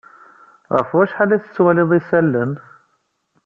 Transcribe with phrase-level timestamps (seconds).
[0.75, 2.51] Ɣef wacḥal ay tettwaliḍ isalan?